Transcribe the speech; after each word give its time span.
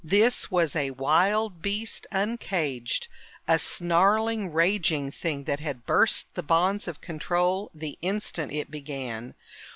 This 0.03 0.49
was 0.49 0.75
a 0.75 0.89
wild 0.89 1.61
beast 1.61 2.07
uncaged, 2.11 3.07
a 3.47 3.59
snarling, 3.59 4.51
raging 4.51 5.11
thing 5.11 5.43
that 5.43 5.59
had 5.59 5.85
burst 5.85 6.25
the 6.33 6.41
bonds 6.41 6.87
of 6.87 7.01
control 7.01 7.69
the 7.75 7.99
instant 8.01 8.51
it 8.51 8.71
began. 8.71 9.35